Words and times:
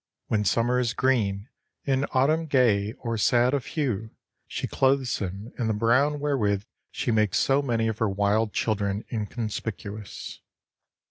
When 0.29 0.45
summer 0.45 0.79
is 0.79 0.95
green 0.95 1.47
and 1.85 2.07
autumn 2.11 2.47
gay 2.47 2.93
or 2.93 3.19
sad 3.19 3.53
of 3.53 3.67
hue 3.67 4.09
she 4.47 4.65
clothes 4.65 5.19
him 5.19 5.53
in 5.59 5.67
the 5.67 5.73
brown 5.75 6.19
wherewith 6.19 6.63
she 6.89 7.11
makes 7.11 7.37
so 7.37 7.61
many 7.61 7.87
of 7.87 7.99
her 7.99 8.09
wild 8.09 8.51
children 8.51 9.05
inconspicuous. 9.13 10.39